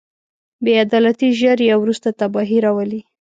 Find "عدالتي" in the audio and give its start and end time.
0.85-1.27